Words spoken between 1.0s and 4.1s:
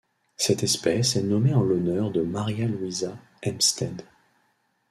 est nommée en l'honneur de Maria Luisa Hempstead.